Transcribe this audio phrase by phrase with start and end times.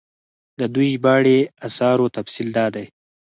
[0.59, 2.85] د دوي ژباړلي اثارو تفصيل دا دی